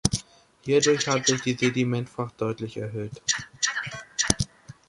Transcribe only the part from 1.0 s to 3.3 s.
hat sich die Sedimentfracht deutlich erhöht.